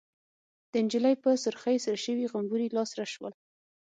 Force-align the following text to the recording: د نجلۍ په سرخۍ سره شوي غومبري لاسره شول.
د 0.71 0.73
نجلۍ 0.85 1.15
په 1.23 1.29
سرخۍ 1.43 1.77
سره 1.85 1.97
شوي 2.05 2.25
غومبري 2.31 2.67
لاسره 2.75 3.05
شول. 3.13 3.33